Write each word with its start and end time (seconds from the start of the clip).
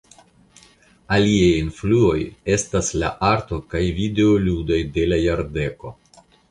Aliaj 1.17 1.49
influoj 1.59 2.15
estas 2.55 2.91
la 3.05 3.13
arto 3.31 3.63
kaj 3.75 3.87
videoludoj 4.01 4.85
de 4.99 5.11
la 5.13 5.25
jardeko. 5.29 5.99